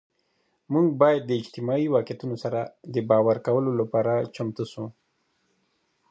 مونږ 0.73 0.87
باید 1.01 1.21
د 1.25 1.31
اجتماعي 1.41 1.87
واقعیتونو 1.95 2.35
سره 2.43 2.59
د 2.93 2.95
باور 3.09 3.37
کولو 3.47 3.71
لپاره 3.81 4.13
چمتو 4.35 4.63
سو. 4.71 4.83